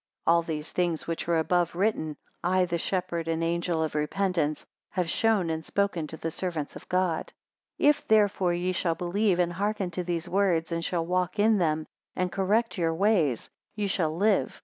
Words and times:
275 0.25 0.33
All 0.33 0.41
these 0.57 0.71
things 0.71 1.05
which 1.05 1.27
are 1.27 1.37
above 1.37 1.75
written, 1.75 2.17
I 2.43 2.65
the 2.65 2.79
shepherd 2.79 3.27
and 3.27 3.43
angel 3.43 3.83
of 3.83 3.93
repentance, 3.93 4.65
have 4.89 5.07
shown 5.11 5.51
and 5.51 5.63
spoken 5.63 6.07
to 6.07 6.17
the 6.17 6.31
servants 6.31 6.75
of 6.75 6.89
God. 6.89 7.33
276 7.77 7.77
If 8.01 8.07
therefore 8.07 8.53
ye 8.55 8.71
shall 8.71 8.95
believe 8.95 9.37
and 9.37 9.53
hearken 9.53 9.91
to 9.91 10.03
these 10.03 10.27
words, 10.27 10.71
and 10.71 10.83
shall 10.83 11.05
walk 11.05 11.37
in 11.37 11.59
them 11.59 11.85
and 12.15 12.31
correct 12.31 12.79
your 12.79 12.95
ways, 12.95 13.51
ye 13.75 13.85
shall 13.85 14.17
live. 14.17 14.59